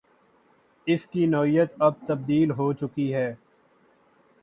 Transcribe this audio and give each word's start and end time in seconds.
اس 0.87 1.05
کی 1.07 1.25
نوعیت 1.25 1.73
اب 1.79 1.93
تبدیل 2.07 2.51
ہو 2.51 2.71
چکی 2.73 3.13
ہے۔ 3.13 3.33